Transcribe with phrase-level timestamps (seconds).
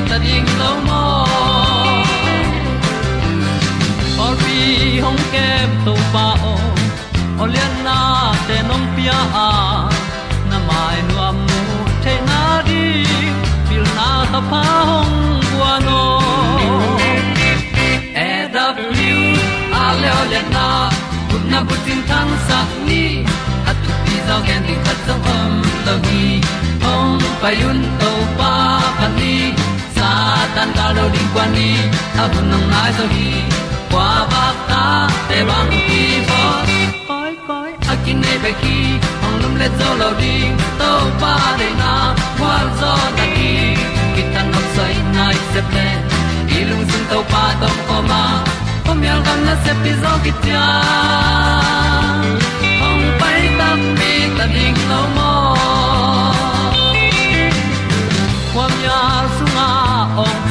[0.00, 1.02] ta ta ding lo mo
[4.24, 4.58] or bi
[5.04, 6.54] hong kem to pa o
[7.42, 7.98] olian na
[8.46, 9.18] te nong pia.
[9.46, 9.48] A
[10.50, 11.60] na mai nu am nu
[12.04, 12.82] te na di
[13.68, 15.16] pil na ta pa hong
[15.50, 16.02] bua no
[18.26, 19.26] e da blue
[19.82, 20.66] a le olian na
[21.30, 22.58] kun na bu tin tan sa
[22.88, 23.04] ni.
[23.70, 25.52] At ti zo gen di khat zo om
[25.86, 26.24] lo gi
[26.84, 28.52] hong pa yun to pa
[28.98, 29.23] pa ni
[30.56, 31.68] tan ga lo ding kwan ni
[32.16, 33.28] ta bu nang mãi zo hi
[33.92, 34.82] qua ba ta
[35.28, 36.42] te bang ki vô
[37.08, 38.76] koi koi a kin nei pe ki
[39.22, 40.36] hong lum le zo lo đi.
[40.80, 41.92] To pa de na,
[42.38, 43.52] qua zo ta ki
[44.14, 45.86] ki tan say sai nai se ple
[46.58, 48.22] ilung sun to pa tom ko ma.
[48.84, 50.66] Pom yal gam na se pi zo ki tia
[52.82, 55.32] hong pai ta mi ta ding lo mo
[58.54, 59.03] qua ya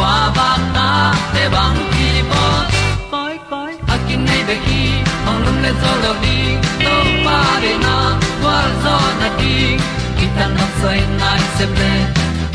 [0.00, 0.88] kwa ba ta
[1.32, 2.44] te bang ki bo
[3.12, 4.82] koi koi a kin nei be ki
[5.28, 6.38] ong lum le zo lo di
[6.84, 6.94] to
[7.24, 7.96] pa de na
[8.40, 9.56] kwa zo na ki
[10.36, 11.92] ta na sai nai se ple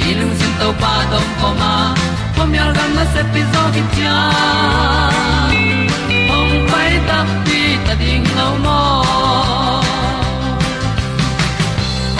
[0.09, 1.73] ilung sin to pa tom ko ma.
[2.35, 4.17] Pom yal gam na se pi zo ki tia
[6.37, 8.81] ong pai ta pi ta ding lo mo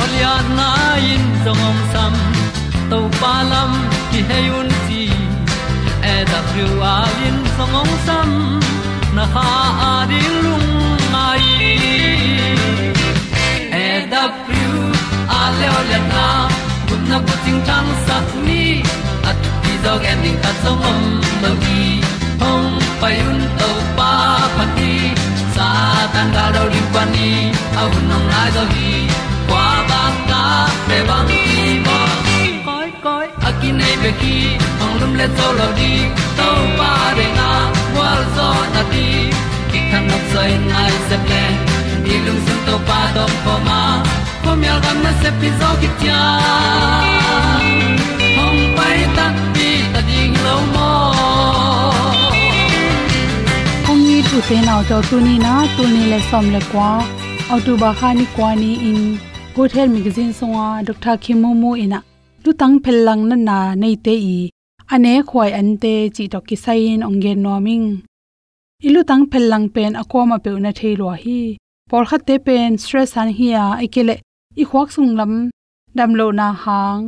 [0.03, 0.69] Olia na
[1.13, 2.13] in zong om sam
[2.89, 3.71] to pa lam
[4.11, 4.84] ki hay un ti
[6.11, 8.29] e da thru a lin song ong sam
[9.15, 9.47] na ha
[9.89, 10.69] a di lung
[11.13, 11.45] mai.
[13.83, 14.67] E da thru
[15.39, 16.25] a le o le na
[16.87, 18.63] kun na ko ting tang sat ni
[19.29, 21.01] at ti dog ending ta song om
[21.43, 21.83] lo gi
[22.41, 22.69] hong
[23.01, 24.11] pai un to pa
[24.55, 24.93] pa ti
[25.55, 25.69] sa
[26.13, 27.31] tan ga do ri pa ni.
[27.81, 28.93] Au nong lai do gi
[29.49, 30.43] kwa ba ta
[30.87, 31.74] pe bang ki
[33.79, 34.35] nei pe ki
[34.83, 35.91] ong lum le zo lo di
[36.37, 36.49] to
[36.79, 37.49] pa de na
[37.97, 39.07] wa zo na di
[39.71, 41.43] ki kan nok sai nai se ple
[42.05, 43.81] ni lung sun to pa do po ma.
[44.43, 46.21] Po mi al gam na se pi zo ki tia
[48.37, 49.25] hong pai ta
[49.55, 50.89] pi ta ding lo mo
[53.87, 56.89] kong ni tu te nao to tu ni na, tu ni le som le kwa
[57.53, 58.99] autu ba kha ni kwa ni in
[59.55, 62.14] good health magazine songa à, dr khimumu ina à
[62.45, 64.39] tu tang phellang na na nei te i.
[64.93, 67.87] Ane khoi an te chi to ki sain ongen noming
[68.87, 71.39] ilu tang phellang pen akoma pe na theilo hi.
[71.89, 73.29] Por kha te pen stress han
[73.63, 74.15] a ikele
[74.61, 75.33] i khwak sung lam.
[75.97, 77.01] Dam lo na hang.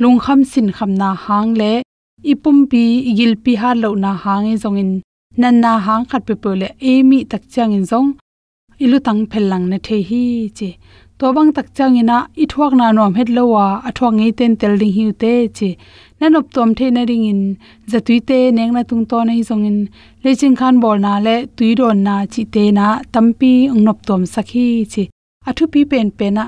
[0.00, 1.72] Lung kham sin kham na hang le.
[2.32, 4.92] Ipum pi igil pi ha lo na hang e zongin
[5.40, 8.10] nan na hang khat pe pole emi tak chang in zong.
[8.84, 10.24] Ilu tang phellang na thei hi
[10.58, 10.68] che
[11.24, 14.52] to bang tak chang ina i thuak na nom het lowa a thuak ngei ten
[14.60, 15.70] tel ding hiu te che.
[16.20, 17.40] Na nop tom the na ring in
[17.90, 19.78] za tui te neng na tung to nei zong in.
[20.24, 23.98] Le ching khan bol na le tui ron na chi te na tampi ung nop
[24.08, 25.04] tom sakhi che.
[25.56, 26.44] Thu pi pen pe na,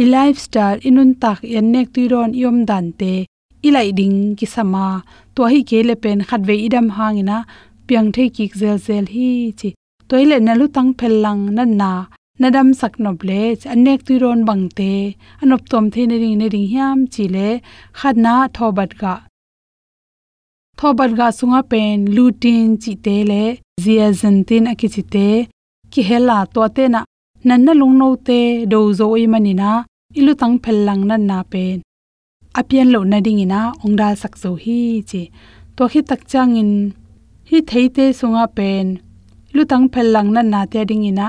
[0.00, 3.12] i lifestyle inun tak yan nek tui ron yom dan te.
[3.66, 4.86] Ilai ding ki sama
[5.34, 7.38] to hi ke le pen khat ve idam hangina,
[7.86, 9.28] piang the ki zel zel hi
[9.58, 9.68] chi
[10.08, 11.90] toile na lu tang phel lang na na
[12.40, 12.94] nadam sak
[13.28, 13.40] le
[13.74, 14.92] anek tuiron bangte
[15.42, 17.48] anop tom the ne ring ne ring hiam chile
[18.02, 19.14] le thobat ga
[20.78, 23.42] thobat ga sunga pen, lutin chi te le,
[23.84, 25.28] zia zantin akichi te
[25.92, 27.00] ki hela to te na
[27.48, 28.40] nan na lung no te
[28.72, 29.70] do zo i manina
[30.18, 31.76] ilu tang phel lang nan na pen.
[32.58, 34.78] Apian lo na ding ina ongdal sak zo hi
[35.10, 35.22] chi
[35.76, 36.72] to khi tak chang in
[37.48, 38.86] hi theite sunga pen
[39.54, 41.28] lu tang phel lang nan na te ding ina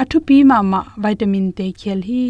[0.00, 2.24] athu pi ma ma vitamin te khel hi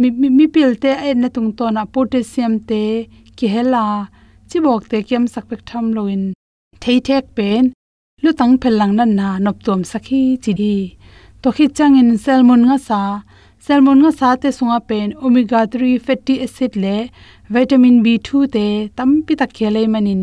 [0.00, 2.82] mi mi pil te e na tung to na potassium te
[3.36, 3.84] ki hela
[4.48, 6.22] chi bok te kem sak pek tham loin.
[6.82, 7.64] Thei thek pen
[8.22, 10.74] lu tang phel lang na na nop tom sakhi chi di
[11.42, 13.00] to khi chang in salmon nga sa.
[13.66, 16.96] Salmon nga sa te sunga pen omega 3 fatty acid le
[17.54, 18.66] vitamin b2 te
[18.96, 20.22] tampi ta khele manin.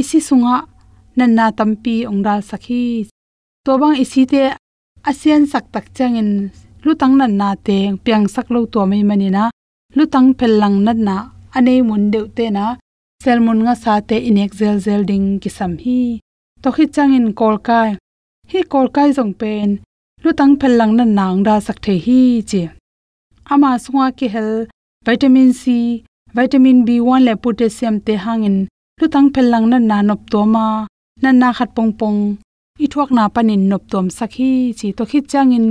[0.00, 0.56] Isi sunga
[1.18, 2.84] nan na tampi ongdal sakhi.
[3.64, 4.42] To bang isi te
[5.08, 6.50] asian sak tak changin
[6.84, 9.44] lutang nan na te, piang sak lo to mai manina
[9.96, 11.16] lutang phellang nan na
[11.56, 12.66] ane mun deu te na.
[13.24, 16.00] Selmon nga sa te in zel zel ding ki sam hi.
[16.62, 17.90] To khi changin kol kai.
[18.50, 19.70] Hi kol kai jong pen
[20.24, 22.20] lutang phellang nan nang da sak the hi
[22.50, 22.62] chi.
[23.52, 24.50] Ama sunga ki hel,
[25.06, 25.62] vitamin c,
[26.36, 28.56] vitamin b1 le potassium te hangin
[29.00, 30.66] lutang phellang nan na nop to ma.
[31.22, 32.20] Nan na khat pong pong
[32.84, 35.66] i thuak na panin nop tom sakhi chi to khit changin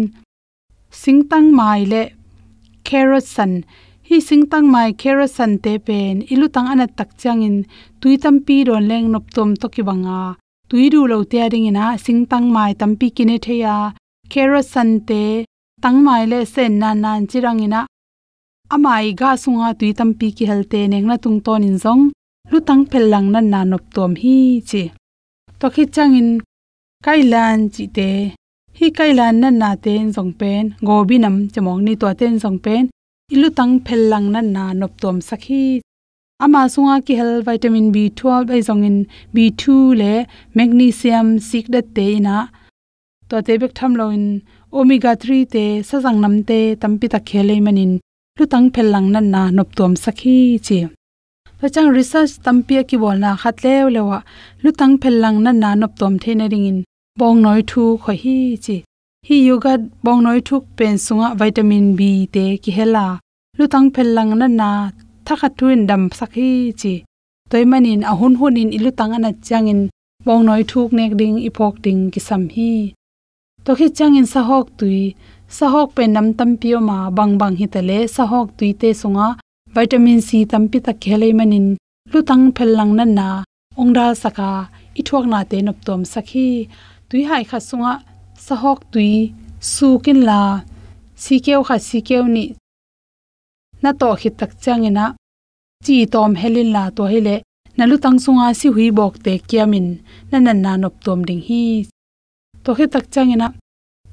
[1.01, 2.01] singtang mai le
[2.87, 3.51] kerosan san
[4.07, 7.55] hi singtang mai kerosan te pen ilutang ana tak changin
[8.01, 10.21] tuitam pi ron leng nop tom to ki banga
[10.69, 13.75] tuiru lo te ring ina singtang mai tampi kine theya
[14.31, 15.23] carrot san te
[15.83, 17.81] tang mai le sen nan nan chirang ina
[18.73, 22.03] amai ga sunga tuitam pi ki helte neng na tung ton in zong
[22.51, 24.35] lutang phellang nan na nop tom hi
[24.69, 24.83] chi.
[25.59, 26.29] To khit changin
[27.05, 28.09] kailan chi te
[28.77, 32.83] hi kailan nan na ten jong pen gobinam chamong ni to ten jong pen
[33.33, 35.63] ilu tang phellang nan na nop tom sakhi.
[36.43, 38.97] Ama sunga ki hel vitamin b12 ai jong in
[39.35, 39.63] b2
[40.01, 40.13] le
[40.57, 42.35] magnesium sik da te na
[43.29, 44.25] to te bek tham lo in
[44.77, 47.91] omega 3 te sajang nam te tampi ta khele manin.
[48.37, 50.79] Lu tang phellang nan na nop tom sakhi chi
[51.67, 54.23] chang research tampia ki bolna khatlew lewa.
[54.63, 56.83] Lutang phellang na na nop tom theina ringin.
[57.19, 58.75] Bong noi thu kho hi chi.
[59.27, 59.73] Hi yoga
[60.03, 62.01] bong noi thuk pen sunga vitamin b
[62.33, 63.19] te ki hela.
[63.57, 64.69] Lutang phellang na na
[65.25, 66.49] thakha tuin dam sakhi
[66.81, 66.93] chi.
[67.49, 69.81] Toy manin a hun in ilutang ana changin.
[70.25, 72.93] Bong noi thuk nek ding ipok ding ki sam hi.
[73.65, 75.01] To khi changin sahok tui.
[75.57, 77.99] Sahok pe nam tam pio ma bang bang hi tale.
[78.15, 79.27] Sahok tui te sunga
[79.75, 81.67] vitamin c tampi ta khele manin
[82.11, 83.27] lutang phellang na na,
[83.81, 84.49] ongda saka,
[84.99, 86.47] ithuak na te nop tom sakhi.
[87.09, 87.93] Tui hai kha sunga,
[88.45, 89.11] sahok tui,
[89.73, 90.39] sukin la
[91.23, 92.45] sikeu kha sikeu ni.
[93.81, 95.05] Na to khit tak changena
[95.85, 97.35] chi tom helin la to hele
[97.77, 99.87] nalu tang sunga si hui bok te kiamin,
[100.31, 101.63] na nan na nop tom ding hi.
[102.63, 103.47] To khit tak changena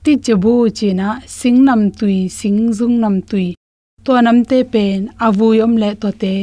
[0.05, 1.09] ti chebu china
[1.39, 3.49] singnam tui singjung nam tui
[4.07, 6.35] to nam te pen avui om le to te.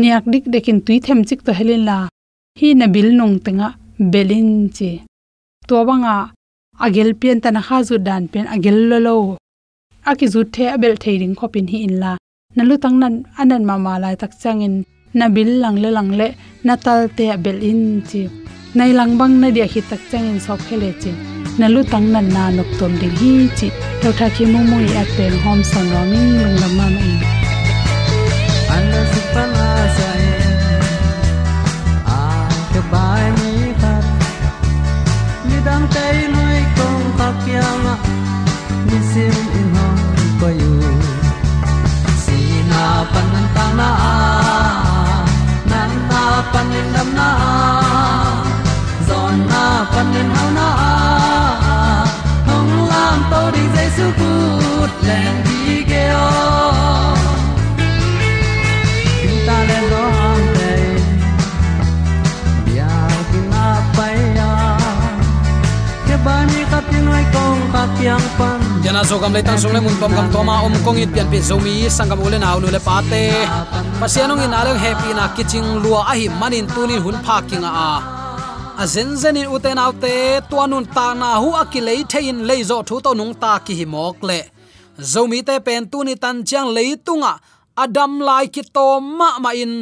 [0.00, 1.98] Niak dik dekin tui them chik to helin la.
[2.58, 3.68] Hi na bil nong tenga
[4.12, 4.90] belin chi.
[5.68, 6.16] To banga
[6.84, 9.14] agel pian tan kha zu dan pen agel lo lo.
[10.10, 12.12] Aki zu the abel theiring khopin hi in la.
[12.56, 14.74] Nalu tang nan anan ma ma lai tak changin.
[15.18, 16.28] Na bil lang le lang le
[16.66, 18.22] na tal te abel in chi.
[18.76, 21.12] Nai lang bang na dia hi tak changin sok khele chi
[21.60, 23.68] na lu tang nan na nok tom ding hi chi
[24.02, 27.12] to tha ki mu mu i aten hom son ro mi lung lam ma mai
[28.76, 29.00] ana
[29.96, 30.32] sa e
[32.18, 32.20] a
[32.72, 34.04] ke bai mi khat
[35.46, 37.28] mi dam tai noi kong kha
[37.84, 37.94] ma
[38.86, 39.88] mi sim in ho
[40.40, 40.74] ko yu
[42.22, 42.38] si
[42.70, 44.14] na pan nan ta na a
[45.72, 47.28] nan na pan nan dam na
[49.08, 49.62] zon na
[49.92, 50.49] pan nin
[53.10, 54.06] hau to ding dai su
[55.08, 56.28] len di ge o
[59.46, 60.72] ta le zo hang te
[62.66, 62.90] bia
[63.30, 63.64] ki na
[63.96, 64.52] pai ya
[66.06, 69.58] ke ba ni ka ti noi kong ka kyang pan jana zo gam le tan
[69.62, 72.38] sung le mun pom gam to ma om kong it pian pi zomi sangam ule
[72.44, 73.24] naw nu le pa te
[74.00, 77.70] pasianong in à, aleng happy na kiching lua a hi manin tunin hun pha kinga
[77.84, 78.19] a à
[78.80, 83.10] a zen zen in uten autte, tuanun ta na hu akilei thein leizo thu to
[83.14, 84.40] nung ta ki hi mok le.
[85.12, 87.32] Zomi te pen tuni tan chiang leitunga
[87.82, 88.86] adam lai ki to
[89.18, 89.74] ma ma in.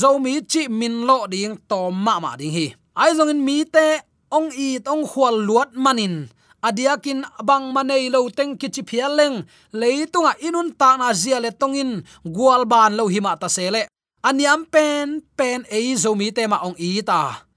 [0.00, 2.66] Zomi chi min lo ding to ma ma ding hi.
[3.02, 3.86] Ai zong in mi te,
[4.36, 6.14] ong i tong khwal luat manin.
[6.66, 9.36] Adiakin bang manei lo teng ki chi phialeng
[9.80, 11.92] leitunga inun ta na zia le tongin
[12.36, 13.82] gwal ban lo hima ta sele
[14.28, 15.06] aniam pen
[15.38, 17.49] pen ei zomi te ma ong i ta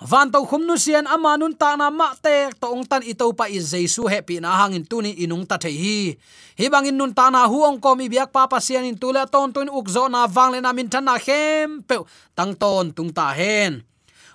[0.00, 3.14] van to khum nu sian ama nun ta na ma te, to ong tan i
[3.16, 6.16] to pa i jesu happy na hangin tuni inung ta the hi.
[6.58, 9.24] Hi bangin nun ta na hu ong ko mi biak pa pa sian in tula
[9.26, 11.96] ton tun uk zo na wang le na min than na khem pe
[12.36, 13.82] tang ton tung ta hen.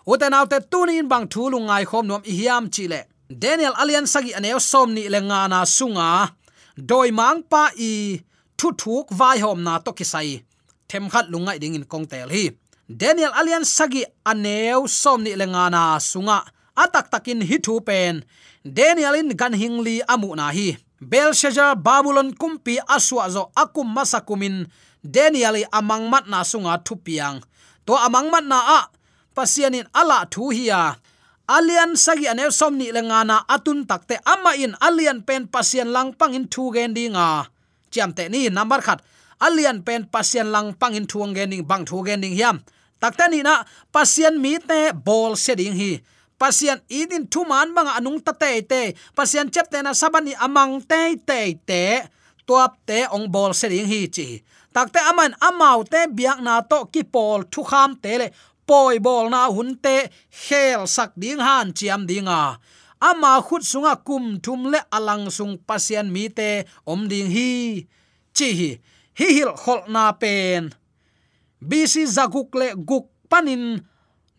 [0.07, 3.05] Uten autte tuni in bang thu lungai khom nom i hiam chi le.
[3.29, 6.33] Daniel alian sagi aneo som ni le nga na sunga.
[6.75, 8.17] Doi mang pa i
[8.57, 10.41] thu thuk vai hom na to kisai
[10.89, 12.49] them khat lungai ding in kong tel hi
[12.91, 16.43] daniel alian sagi aneu somni lengana sunga.
[16.75, 18.23] Atak takin hi thu pen.
[18.63, 20.77] Daniel in gan hingli amu na hi.
[21.01, 24.67] Belshazzar babylon, kumpi aswa zo akum masakumin.
[25.03, 27.41] Daniel amang mat na sunga tupiang
[27.87, 28.81] to amang mat na a.
[29.31, 30.99] Pasianin ala thu hiya
[31.47, 36.71] alian sagi anew somni lengana atun takte ama in alian pen pasian lang pangin thu
[36.75, 37.47] gen dinga
[37.91, 39.03] chiamte ni, number khat.
[39.41, 42.63] Alian pen pasian lang pangin thuang gen ding, bang thu gen ding hiam
[43.01, 45.91] taktani na, pasien mi te bol setting hi.
[46.41, 48.81] Pasien idin thu man bang anung ta te te.
[49.17, 51.39] Pasien chep te na sabani amang te te
[51.69, 51.83] te.
[52.47, 54.27] Tuap te ong bol setting hi chi.
[54.73, 58.27] Takte aman amau te biak na to ki pol thu kham te le.
[58.65, 59.95] Poi bol na hun te
[60.45, 62.41] khel sak ding han chiam dinga.
[63.09, 66.49] Ama khut sunga kum thum le alang sung pasien mi te
[66.91, 67.51] om ding hi.
[68.35, 68.71] Chi hi.
[69.19, 70.71] Hi hil khol na pen
[71.61, 73.79] bc zaguk le guk panin.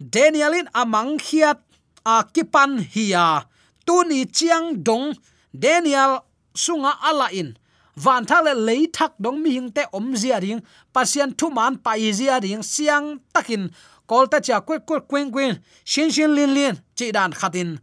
[0.02, 1.62] Danielin amang khiat
[2.04, 3.46] a kipan hiya.
[3.86, 5.14] Tuni chiang dong.
[5.54, 7.54] Daniel sunga ala in.
[7.94, 10.60] Van thale le lei thak dong mi hing te om zia ding.
[10.92, 12.62] Pasien thu man pa zia ding.
[12.62, 13.70] Siang takin.
[14.06, 16.74] Kol ta cha kwek kwek kwen kwen shin shin lin lin.
[16.98, 17.78] Chi dan khatin.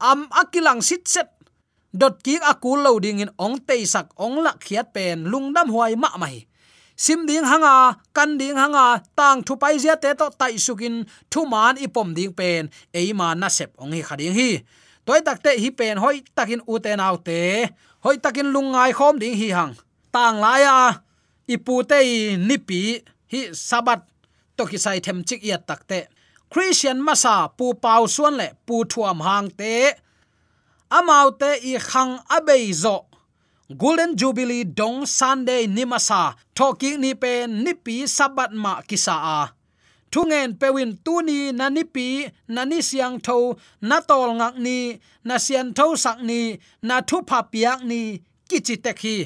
[0.00, 1.32] Am akilang sit set.
[1.96, 5.24] Dot ki akul loading in ong te sak ong lak khiat pen.
[5.24, 6.44] Lungdam huai ma mai
[6.96, 11.46] sim ding hanga, kan ding hanga, tang thu pai zia te to tai sukin, thu
[11.46, 14.50] man ipom ding pen, ei ma na sep ong hi khading hi.
[15.06, 17.68] Toy tak te hi pen hoi takin u te nau te,
[18.04, 19.74] hoi takin lungai khom ding hi hang.
[20.10, 20.76] Tang la ya
[21.46, 22.00] ipu te
[22.48, 22.82] nipi
[23.32, 24.00] hi sabat
[24.56, 26.00] to ki sai them chik ya tak te.
[26.50, 29.92] Christian masa pu pau suan le, pu thuam hang te.
[30.90, 32.96] Amaute i khang abei zo
[33.74, 39.52] golden jubilee dong sunday nimasa, thoki ni pe nipi sabat ma kisa a
[40.12, 44.78] thungen pewin tuni na nipi, na ni siang tho, na tol ngak ni,
[45.24, 49.16] na sian tho sak ni, na thu pha piak ni kichi tekhi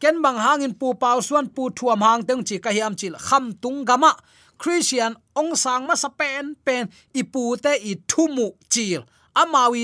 [0.00, 3.44] ken bang hangin pu pau suan pu thuam hang teng chi ka hiam chil kham
[3.62, 4.12] tung gama
[4.60, 6.82] christian ong sang ma sa pen pen
[7.20, 9.02] ipu te i thumu chil.
[9.40, 9.82] Amawi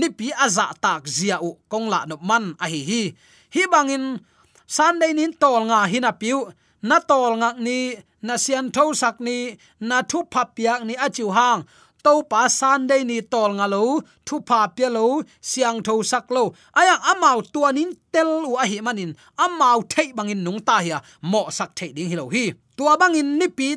[0.00, 3.02] ni pi aza tak zia u kong la no man a hi hi.
[3.54, 4.04] Hi bangin
[4.76, 6.38] sunday nin tol nga hina piu,
[6.88, 7.78] na tol ngak ni,
[8.26, 9.38] na sian tho sak ni,
[9.88, 11.62] na thu phap piak ni achiu hang.
[12.02, 16.50] To pa sunday ni tol nga lo, thu pa pia lo, siang tho sak lo.
[16.74, 20.90] Aya amau tuanin tel u a hi manin amau thei bangin nung ta hi
[21.30, 22.44] mo sak thei ding hi lo hi.
[22.76, 23.68] Tua bangin ni pi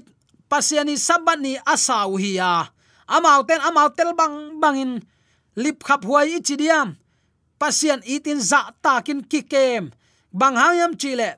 [0.49, 2.51] pasiani sabani asau hi ya.
[3.15, 4.91] Amau ten amau tel bang bangin
[5.55, 6.87] lip khap huai ichidiam
[7.59, 9.83] pasian itin za takin kikem
[10.39, 11.29] bang hayam chile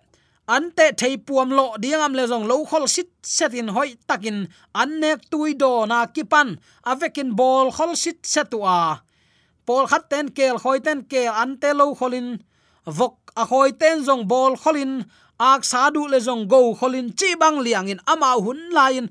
[0.55, 4.37] ante thei puam lo diangam le jong lo khol sit setin hoi takin
[4.81, 6.49] annek tui do na kipan
[6.91, 9.07] avekin bol khol sit setua
[9.67, 12.39] pol khat ten kel, khoi ten ke ante lo kholin.
[12.97, 15.03] Vok a khoi ten jong bol kholin.
[15.51, 17.11] Ak sadu le jong go kholin.
[17.19, 19.05] Chi bang liangin ama hun lain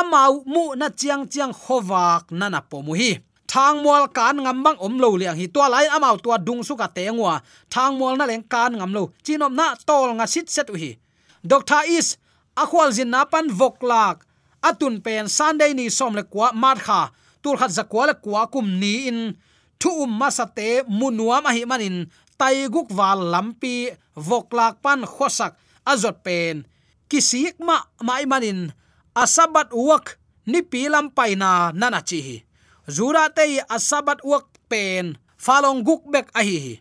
[0.00, 4.94] amau mu na chiang chiang khowak nana pomuhi hi thang mual kan ngam bang om
[5.02, 8.42] lo liang hi tua lai amau tua dung su ka tengwa thang mual na leng
[8.42, 9.12] kan ngam lo.
[9.24, 10.96] Chinom na tol nga sit set u hi
[11.44, 12.16] doctor is
[12.56, 14.24] akhwal jin na pan vok lak.
[14.64, 17.12] Atun pen sunday ni som le kwa mat kha.
[17.44, 19.36] Tur khat zakwa le kwa kum ni in.
[19.76, 22.08] Thu um masate munwa ma hi manin.
[22.40, 25.52] Tai guk wal lampi vok lak pan khosak.
[25.84, 26.64] Azot pen.
[27.12, 28.72] Kisik ma mai manin.
[29.12, 32.36] Asabat uak ni pilam paina nana chi hi
[32.88, 36.80] zura te asabat wak pen falong guk bek a hi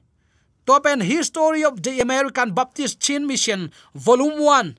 [0.66, 4.78] to pen history of the american baptist chin mission, volume 1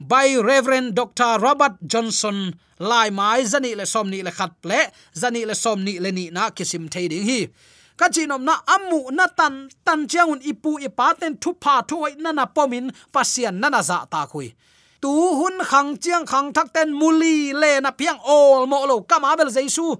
[0.00, 5.54] by reverend dr robert johnson, lai mai zani le somni le khat ple, zani le
[5.54, 7.48] somni le ni na kisim thei ding hi.
[7.96, 12.44] Ka chinom na amu na tan tan chiangun ipu ipaten thu pha thu na na
[12.44, 14.52] pomin pasian na na za ta khui
[15.00, 19.36] tu hun khang chiang khang thak ten muli le na piang ol mo lo kama
[19.38, 19.96] bel jaisu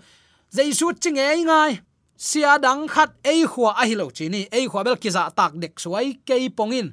[0.57, 1.73] jaisu ching ei ngai
[2.17, 5.53] sia dang khat ei khwa a hilo chi ni ei khwa bel kiza dạ tak
[5.63, 6.89] dek suai kei pongin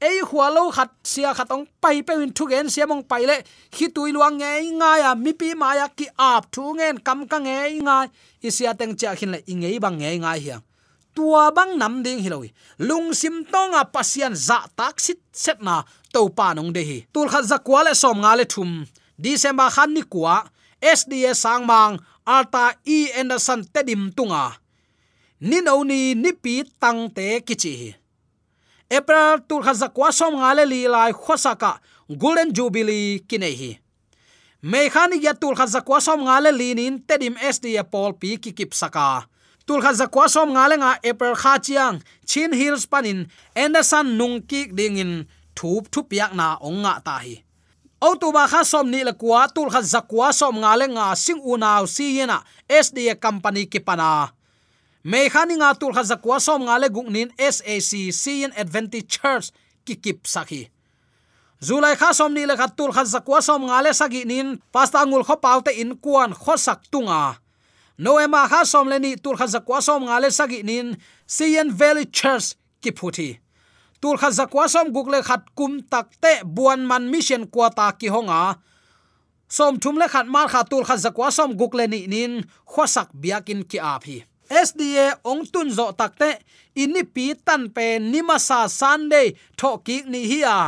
[0.00, 3.36] ei khwa lo khat sia khatong pai pe win thu gen sia mong pai le
[3.74, 6.62] khi tui luang nge nga ya à, mi pi ma ya à, ki ap thu
[6.78, 7.56] ngen kam ka nge
[7.86, 7.96] nga
[8.42, 10.62] isia teng cha khin le inge bang nge nga hiang
[11.14, 12.48] tua bang nam ding hiloi
[12.88, 15.76] lung sim tonga à, pasian za dạ tak sit set na
[16.12, 16.98] to pa nong de hi.
[17.12, 18.70] Tul khat zakwa dạ le som nga le thum
[19.18, 20.44] december khan ni kwa
[20.82, 21.94] sds sang mang
[22.26, 23.12] alta e.
[23.20, 24.52] Anderson tedim tunga.
[25.40, 27.94] Ni no ni ni pi tang te kichi.
[28.92, 31.80] April tur khaza kwa som nga le li lai khosaka
[32.20, 33.70] golden jubilee kinai hi
[34.62, 38.52] me khani ya tur khaza kwa som nga le linin tedim sda pol pi ki
[38.58, 39.24] kip saka
[39.66, 41.96] tul khaza kwa som nga le nga april kha chiang
[42.28, 43.20] chin hills panin
[43.64, 45.12] anderson nung ki dingin
[45.56, 47.34] thup thup yak na onga ta hi
[48.02, 51.14] o tu ba kha som ni la kwa tul kha zakwa som nga le nga
[51.14, 54.34] sing u naw si yena sda company ki pana
[55.06, 59.46] me khani nga tul kha zakwa som nga le gungnin sac cn advantage church
[59.86, 60.62] ki kip sakhi
[61.62, 65.06] zulai kha som ni la kha tul kha zakwa som nga le sagi nin pasta
[65.06, 67.38] ngul kho paute in kuan kho sak tunga.
[68.02, 72.06] Noema kha som le ni tul kha zakwa som nga le sagi nin cn valley
[72.10, 73.41] church ki phuthi
[74.02, 78.58] tul kha zakwa som gukle khat kum takte buan man mission kwata ki honga.
[79.48, 83.62] Som thum le khat mar kha tul kha zakwa som gukle ni nin khwasak biakin
[83.70, 84.18] ki a phi
[84.52, 86.30] sda ong tun zo takte
[86.76, 90.60] ini pi tan pe nimasa sunday tho ki ni hi a.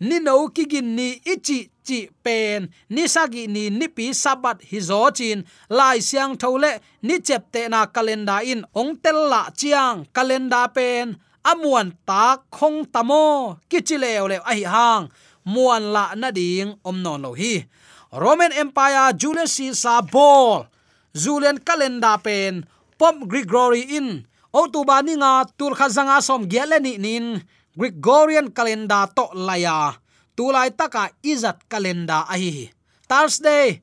[0.00, 4.78] Ni no ki gin ni ichi chi pen, ni sagi ni ni pi sabat hi
[4.80, 5.44] zo chin.
[5.70, 6.72] Lai siang thole
[7.02, 12.88] ni chep te na calendar in ong tel la chiang calendar pen amuan ta khong
[12.88, 15.12] tamo kichileo le ai hang.
[15.44, 17.68] Muan la na ding om non lo hi.
[18.12, 20.66] Roman empire julius caesar ball
[21.12, 22.64] julian calendar pen.
[22.98, 24.26] Pop gregory in.
[24.54, 24.70] O
[25.02, 27.42] ni nga tur khazanga som geleni nin.
[27.74, 29.98] Gregorian calendar to laya
[30.38, 32.70] tulai taka izat calendar a hi.
[33.10, 33.82] Thursday.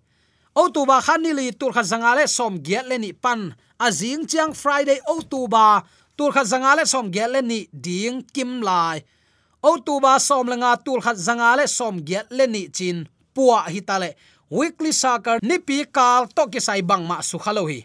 [0.55, 3.53] O khanili tur khazanga le som geleni pan.
[3.79, 5.19] Azing chiang friday o
[6.21, 9.01] tur khat zanga le som gel le ni ding kim lai.
[9.69, 12.97] O tu ba som le nga tur khat zanga le som gel le ni chin
[13.33, 14.09] puwa hi ta le.
[14.57, 17.79] Weekly soccer ni pi kal to ki sai bang ma su khalo hi.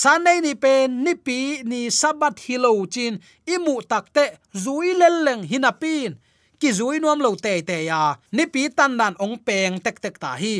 [0.00, 1.38] Sunday ni pe ni pi
[1.70, 3.20] ni sabat hilo chin
[3.54, 4.24] imu takte
[4.64, 6.16] zui leleng hinapin
[6.60, 8.16] ki zui nuam lo te te ya.
[8.32, 10.56] Ni pi tan dan ong peng tek tek ta hi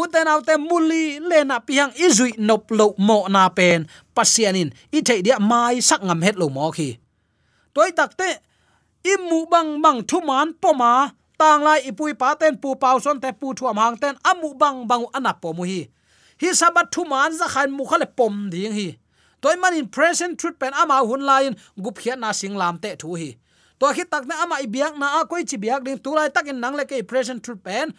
[0.00, 3.86] uten autte muli lena piang izui nop lo mo na pen.
[4.14, 6.90] Pasianin, i thei dia mai sak ngam het lo mo khi.
[7.74, 8.28] Toy takte
[9.12, 10.92] imu bang bang thu man poma
[11.38, 14.78] tang lai ipui pa ten, pu pau son te pu thuam hang ten amu bang
[14.90, 15.80] bang ana po mu hi.
[16.40, 18.88] Hi sabat thu man za khan mu khale pom ding hi.
[19.42, 22.94] Toy man in present truth pen ama hun lain gup khia na sing lam te
[22.98, 23.30] thu hi.
[23.78, 26.58] To khi tak na ama biak na a koi chi biak ding, tu lai takin
[26.58, 27.94] nang le ke present truth pen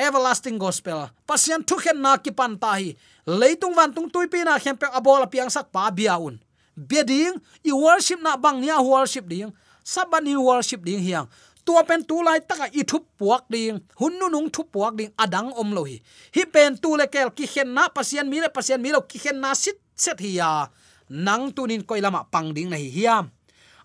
[0.00, 1.12] everlasting gospel.
[1.28, 2.96] Pasian thu khen na ki pan ta hi.
[3.28, 6.40] Leitung van tung tuipi na khem pe abola piang sak pa biaun
[6.80, 7.36] biading
[7.66, 9.52] i worship na bang nia worship ding.
[9.84, 11.28] Saban ni worship ding hiang.
[11.64, 13.80] Tua pen tu lai taka i thup puak ding.
[14.00, 16.00] Hunnu nung thup puak ding, adang om lo hi.
[16.32, 19.18] Hi pen tu le kel ki khen na pasian mi le pasian mi lo ki
[19.18, 20.68] khen na sit set hi ya.
[21.10, 23.28] Nang tunin koilama pang ding na hi hiam.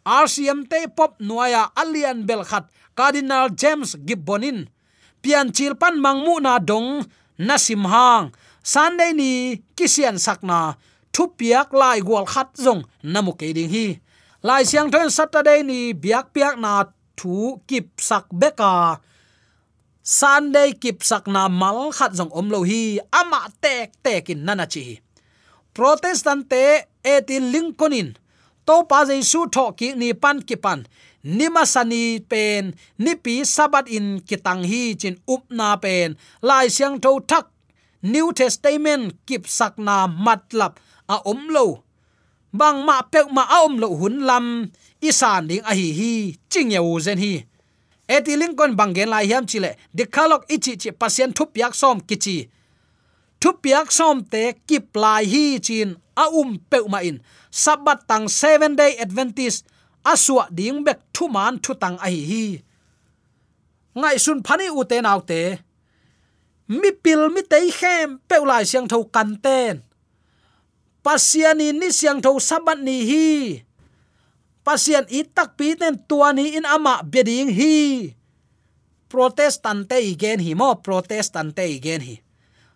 [0.06, 4.70] RCM te pop nuaya alian belkhat, cardinal james gibbonin
[5.26, 7.02] pian chilpan mangmu na dong,
[7.42, 8.30] na sim hang.
[8.62, 9.32] San sunday ni
[9.78, 10.78] kisian sakna
[11.14, 13.98] thu piak lai gol khat zong namu ke ding hi.
[14.46, 16.86] Lai siang thon saturday ni, biak piak na
[17.18, 19.02] thu kip sak beka
[20.06, 25.02] sunday kip sak na mal khat zong om lo hi, ama tek tekin nana chi.
[25.74, 26.66] Protestant te
[27.14, 28.14] etin lincolnin
[28.66, 30.86] to pa jesu tho ki ni pan ki pan
[31.26, 36.16] nimasani pen, nipi sabat in kitang hi chin upna pen.
[36.46, 37.50] Lai siang tho thak,
[38.06, 40.78] new testament kip sakna matlap
[41.10, 41.82] a omlo
[42.54, 46.14] bang ma pek ma a omlo hun lam isan ding a hi hi,
[46.50, 47.34] ching ya zen hi.
[48.08, 52.48] Eti kon bangen lai hiam chile de khalok ichi chi pasien thup yak som kichi.
[53.42, 57.18] Thup yak som te kip lai hi chin a um pe ma in.
[57.52, 59.66] Sabat tang 7 day adventist
[60.14, 62.46] aswa ding bek thu man thu tang ai hi
[63.96, 65.42] ngai sun phani u te nau te.
[66.68, 69.80] Mi pil mi te khem pe lai siang tho kan ten.
[71.04, 73.28] Pasiani ni siang tho sabat ni hi.
[74.66, 77.76] Pasian itak pi ten tua ni in ama beding hi.
[79.08, 82.16] Protestante igen hi, mo protestante igen hi.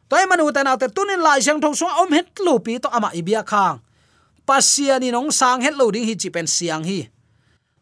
[0.10, 2.88] Toy manu ta na te, tunin lai siang tho so om het lu pi to
[2.88, 3.82] ama ibia khang.
[4.48, 7.10] Pasiani nong sang het lo ding hi chi pen siang hi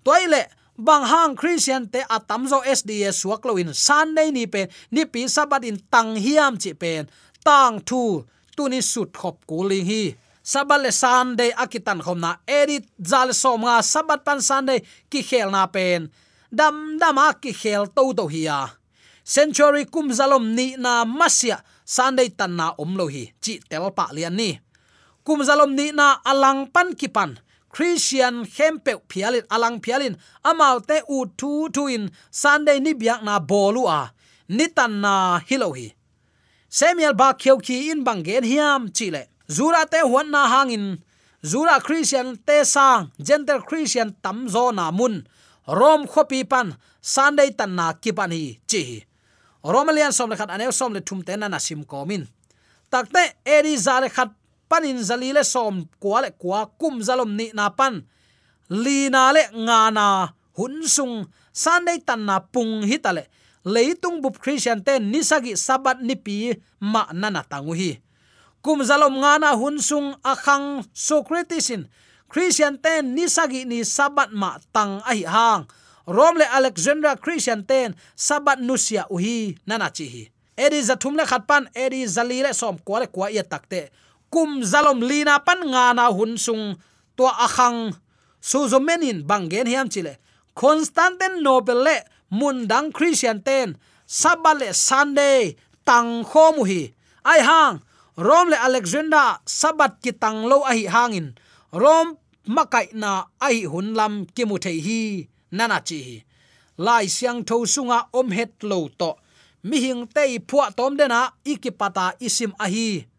[0.08, 0.48] toile
[0.80, 5.68] bang hang christian te Atamzo sds suak San in sunday ni pen ni pi sabat
[5.68, 7.12] in tang hiam chi pen
[7.44, 8.24] tang thu,
[8.56, 10.16] tu ni sut khop kuling hi.
[10.44, 12.40] Sabat le sunday akitan khom na.
[12.48, 14.80] Edit zal som nga sabat pan sunday
[15.12, 16.08] ki khel na pen
[16.52, 18.72] dam dama ki khel to to hiya
[19.24, 23.28] century kum zalom ni na masya sunday tan na om lo hi.
[23.44, 24.56] Chi tel pa lian ni.
[25.28, 27.36] Kum zalom ni na alang pan ki pan
[27.78, 30.18] christian khempe phialin alang phialin
[30.50, 32.10] amaute u thu thu in,
[32.42, 34.02] sunday ni biak na bolu a.
[34.50, 35.14] Nitan na
[35.48, 35.88] hilohi.
[36.78, 39.22] samuel ba khiau khi in bangen hiam chile
[39.56, 40.86] zura te huan na hangin
[41.52, 45.16] zura christian te sang gentle christian tam zo na mun.
[45.80, 46.68] Rom khopi pan,
[47.14, 48.82] sunday tan na kipan hi chi
[49.74, 52.24] romalian som le khat anel som le thum te na na sim komin
[52.92, 54.30] takte eri zale khat
[54.70, 58.04] panin zali le som kwa le kwa kum zalom ni na pan.
[58.70, 60.06] Li na le nga na
[60.60, 63.32] hun sung sunday tan na pung hitale
[63.68, 68.00] leitung bup christian ten nisagi sabat ni pi ma nana tangu hi.
[68.64, 71.88] Kum zalom nga na hun sung akhang socratesin.
[72.28, 75.68] Christian ten nisagi ni sabat ma tang ai hang.
[76.08, 80.24] Rom le alexandra christian ten sabat nusia uhi nana chi hi.
[80.58, 83.92] Edi zathum le khatpan edi zali le som kwa le kwa ya takte
[84.34, 86.76] kum zalom lina pan nga na hun sung
[87.18, 87.96] to akhang.
[88.42, 90.20] Su zo menin bangen hiam chile.
[90.54, 91.98] Constanten nobel le
[92.32, 93.78] mundang christian ten.
[94.08, 96.96] Sabale sunday, tang khomu hi
[97.28, 97.84] ai hang
[98.16, 101.36] rom le alexander sabat ki tang lo a hi hangin
[101.76, 102.16] rom
[102.48, 105.02] makai na ai hun lam ki mu thei hi
[105.52, 106.18] nana chi hi.
[106.86, 109.12] Lai siang tho sunga om het lo to.
[109.68, 111.20] Mi hing tei phua tom dena
[111.52, 112.88] ikipata isim ahi.
[113.02, 113.17] hi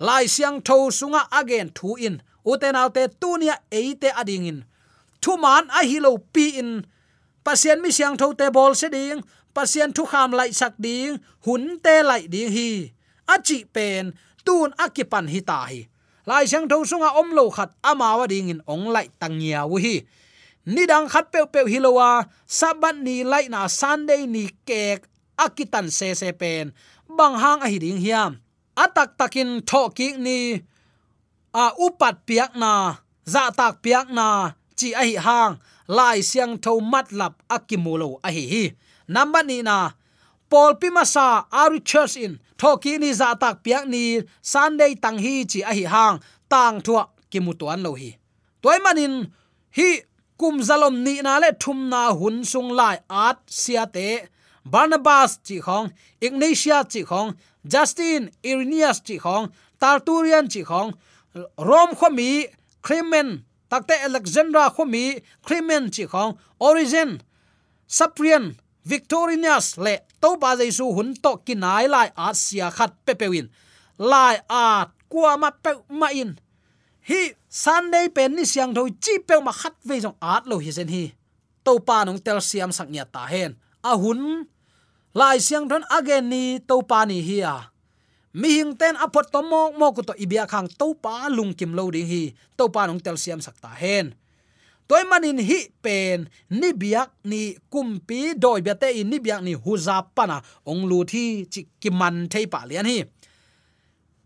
[0.00, 2.22] lai siang tho sunga again thu in.
[2.44, 4.58] Uten autte tunia eite ading in.
[5.22, 6.70] Thu man a hi lo pi in.
[7.44, 9.20] Pasien mi siang tho te bol se ding.
[9.54, 11.20] Pasien thu kham lai sak ding.
[11.44, 12.92] Hun te lai ding hi.
[13.28, 14.12] Achi pen,
[14.44, 15.80] tun akipan hi ta hi.
[16.26, 18.60] Lai siang tho sunga om lo khat amawa ding in.
[18.66, 19.96] Ong lai tangia wu hi.
[20.66, 25.04] Nidang khat pe pe hilowa sabat ni lai na sunday ni kek
[25.36, 26.72] akitan se se pen.
[27.08, 28.40] Bang hang a hi ding hiam
[28.76, 30.62] atak takin thoki ni,
[31.54, 36.80] a upat piak na za tak piak na, chi a hi hang, lai siang tho
[36.80, 38.44] mat lap akimulo a hi.
[38.52, 38.64] Hi
[39.08, 39.90] number ni na,
[40.50, 45.60] paul pimasa ari church in, thoki ni za tak piak ni, sunday tang hi chi
[45.70, 46.16] a hi hang,
[46.48, 48.16] tang thua kimutuan lo hi.
[48.62, 49.32] Toy manin,
[49.76, 49.88] hi,
[50.38, 54.08] kum zalom ni na le thum na hun sung lai at sia te,
[54.64, 57.30] barnabas chi khong, ignatia chi khong
[57.64, 60.92] justin irenaeus chi khong tarturian chi khong
[61.58, 62.46] rom khomi
[62.82, 67.22] clement takte alexandra khomi clement chi khong, origin
[67.86, 73.46] saprian victorinus le to ba jaisu hun to kinai lai asia khat pepewin
[73.98, 76.38] lai a kwa ma pe ma in,
[77.08, 80.70] hi sunday pen ni siang thoi chi pe ma khat ve jong art lo hi
[80.70, 81.04] zen hi
[81.64, 83.52] to pa nong tel siam sak nya ta hen,
[83.90, 84.46] a hun
[85.14, 87.56] lai siang thon again ni to pa ni hi a.
[88.30, 91.74] Mi hing ten apot to mo mo ko to ibia khang to pa lung kim
[91.74, 92.30] lo ding hi.
[92.54, 94.14] To pa nong tel siam sakta hen.
[94.90, 100.02] Toy manin hi pen, ni biak ni kumpi, doi bete in ni biak ni huza
[100.14, 100.42] pana.
[100.66, 103.06] Ong lu thi chi kiman thei pa lian hi.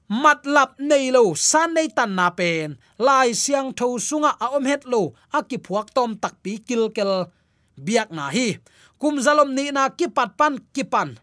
[0.09, 2.77] Mat lap nei lo san nei tan na pen.
[3.01, 6.89] Lai siang tho sunga a om het lo, a ki phuak tom tak pi kil
[6.97, 7.29] kel
[7.77, 8.57] biak na hi
[9.05, 11.21] kum zalom ni na ki pat pan ki pan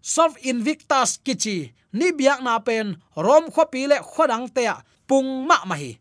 [0.00, 4.64] sof invictus kichi, ni biak na pen, rom kho pi le khodang te
[5.06, 5.98] pung ma ma hi.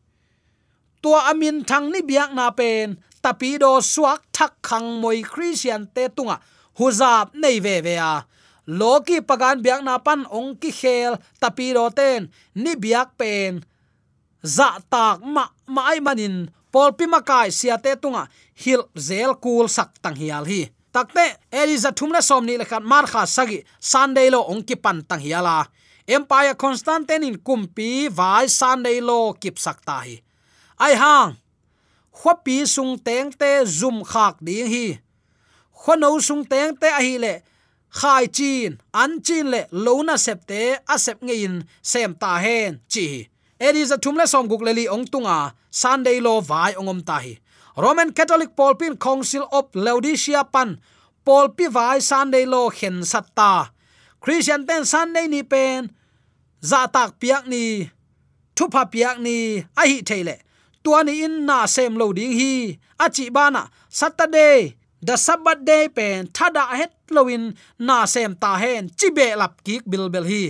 [1.01, 6.07] Tua amin thang ni biak na pen, tapi do suak thak khang moi christian te
[6.13, 6.39] tunga
[6.77, 8.23] huzap nei ve ve a.
[8.69, 13.65] Loki pagan biak na pan ong ki khel, tapi do ten, ni biak pen,
[14.45, 18.29] za tak ma mai manin polpi makai sia te tunga,
[18.61, 23.63] hil zel kul sak tang hial hi takte eliza thumna somni lekhat mar kha sagi,
[23.79, 25.67] sunday lo ongki pan tang hiala.
[26.07, 30.15] Empire constantine in kumpi vai sunday lo kip sakta hi.
[30.79, 31.37] Ai hang
[32.19, 34.99] khopi sung teng te zum khak ding hi.
[35.81, 37.33] Khono sung teng te a hi le,
[37.99, 40.61] khai chin, an chin le lona sep te
[40.93, 43.05] a sep ngein sem ta hen chi
[43.59, 47.33] eri za thumle som guk le li ong tunga, sunday lo vai ongom ta hi
[47.83, 50.69] roman catholic paul pin council of laodicea pan
[51.25, 53.51] paul pi vai sunday lo khen satta
[54.23, 55.87] christian ten sunday ni pen,
[56.69, 57.63] za tak piak ni
[58.55, 59.37] thu pha piak ni,
[59.81, 60.35] a hi thele
[60.83, 62.51] tuani in na sem lo ding hi
[62.99, 67.55] achi bana saturday, the sabbath day pen thada het loin
[67.87, 70.43] na sem ta hen chibe lap kik bilbel hi.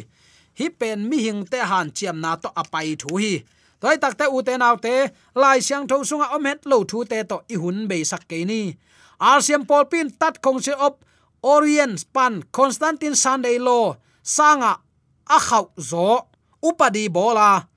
[0.60, 3.34] Hi pen mi hing te han chiam na to apai thu hi
[3.80, 4.96] toy tak te u te te
[5.36, 8.78] lai siang tho sunga omet lo thu te to i hun be sak ke ni.
[9.20, 11.04] Arsiam pol pin tat khong se op
[11.44, 14.80] orient pan constantine sunday lo sanga
[15.28, 16.28] a khau zo
[16.64, 17.68] upadi bola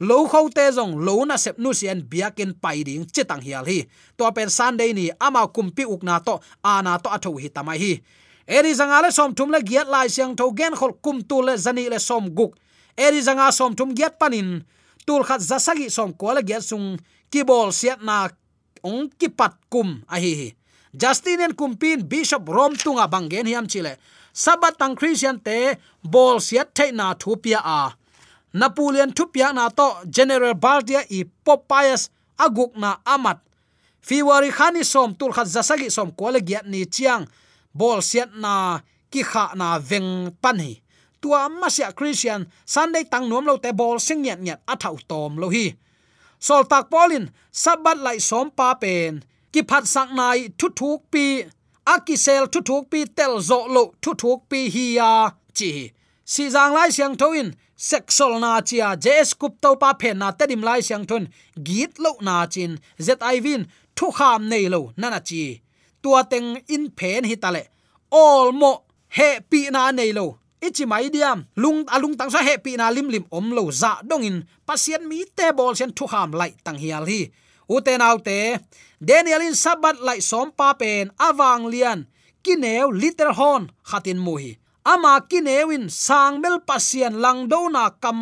[0.00, 3.86] lo khâu te zong lo na sep nu sian biakin pai ding chitang hial hi
[4.16, 7.92] to pen sunday ni ama kumpi ukna to ana to atho hi tamai hi.
[8.48, 11.54] Eri zanga le som thum le giat lai siang tho gen khol kum tu le
[11.56, 12.56] zani le som guk
[12.96, 14.64] eri zanga som thum giat panin
[15.08, 17.00] tul khat zasagi som ko le giat sung
[17.32, 18.28] ki bol siat na
[18.84, 20.48] ong ki pat kum a hi hi.
[20.92, 23.96] Justin en kumpin bishop rom tunga bangen hiam chile
[24.36, 27.96] sabat tang christian te bol siat the na thupia a.
[28.52, 33.40] Napoleon thupia na to general baldia i popias aguk na amat.
[34.04, 37.24] Fiwari khani som tul khat zasagi som ko le giat ni chiang.
[37.72, 40.82] Bol siat na ki kha na veng pan hi
[41.20, 45.36] tua masia christian, sunday tang nom lo te bol sing nyat nyat a thau tom
[45.36, 45.66] lo hi.
[46.40, 49.24] Sol tak polin sabat lai som pa pen.
[49.52, 51.24] Ki phat sak nai thu thuk pi
[51.94, 55.12] aki sel thu thuk pi, tel zo lo thu thuk pi hi ya
[55.58, 55.70] chi.
[56.32, 60.62] Si jang lai siang thoin sexual na chia jes kup to pa phen na tedim
[60.68, 61.24] lai siang thon
[61.66, 62.72] git lo na chin.
[63.06, 63.62] Zet i win
[63.96, 65.42] thu kham nei lo nana chi.
[66.02, 67.62] Tua teng in phen hi tale
[68.10, 68.72] all mo
[69.16, 70.26] he pi na nei lo
[70.60, 74.24] ichi mai diam, lung alung tang sa happy na lim lim om lo za dong
[74.24, 74.38] in.
[74.66, 77.30] Pasien mi te bol sen thu ham lai tang hial hi.
[77.68, 78.58] Uten autte
[79.00, 82.06] daniel in sabat lai som pa pen awang lian.
[82.44, 84.58] Kineu little hon, khatin mu hi.
[84.84, 88.20] Ama kinewin sangmel pasien lang do na kam,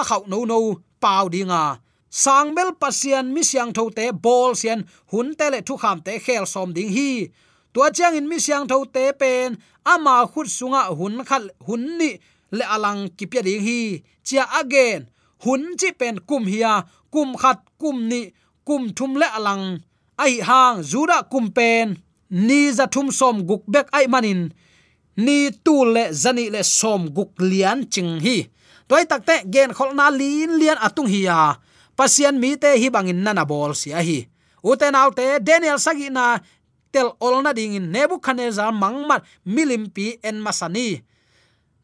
[0.00, 0.60] a khau no no,
[1.02, 5.98] pau dinga sangbel pasien mi siang tho te bol sian hun te le thu kham
[6.06, 7.10] te khel som ding hi
[7.74, 9.58] tua chang in mi siang tho te pen.
[9.92, 12.10] Ama khut sunga hun khal, hun ni
[12.56, 13.80] le alang kipya ding hi.
[14.26, 15.00] Chia again,
[15.44, 16.72] hun chi pen kum hiya
[17.12, 18.20] kum khat, kum ni,
[18.66, 19.64] kum thum le alang.
[20.24, 21.98] Ai hang zura kum pen.
[22.30, 24.40] Ni za thum som guk bek ai manin.
[25.16, 28.36] Ni tu le zani le som guk lian ching hi.
[28.88, 31.58] Toy takte gen kholna lin lian atung hiya
[31.96, 34.18] pasian mi te hi bangin nana bol sia hi.
[34.64, 36.40] Uten autte daniel Sagina
[36.94, 41.02] tel olna ding in nebuchadnezzar mangmat milimpi en masani.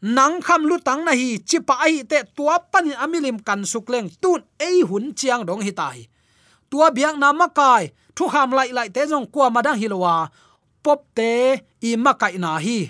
[0.00, 4.40] Nang kham lu tang na hi chipa ai te tua panin amilim kan sukleng tun
[4.56, 5.98] ei hun chiang dong hi tai.
[6.70, 10.30] Tua biang na makai, thu kham lai lai te jong kwa madang hilowa
[10.84, 12.88] pop te i makai na hi.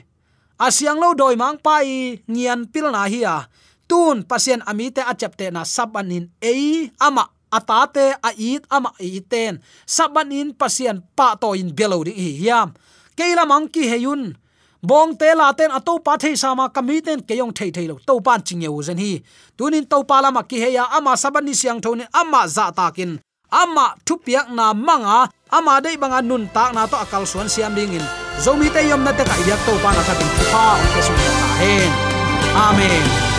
[0.60, 3.48] Asyang lo doi mang pai, ngian pil na hi a.
[3.88, 9.60] Tun pasien ami te achapte na sabanin ei ama atate a it ama iten.
[9.86, 12.74] Sabanin pasien pa to in belo di hiam.
[13.16, 14.34] Keila mangki heyun.
[14.82, 17.98] Bong te la ten ato pa thei sama kamiten keyong thei thei lo.
[18.06, 19.22] To pan ching yeu zen hi.
[19.56, 23.20] Tunin to pa lama ki heya ama sabani siang thone ama za takin.
[23.52, 27.92] Ama thupiak na manga, ama dei banga nun tak na to akal suan siam ding
[27.92, 28.04] in.
[28.38, 31.12] Zomi te yom na te ka yak to pa na ka tin pa ke su
[31.12, 31.90] ta hen
[32.56, 33.29] amen.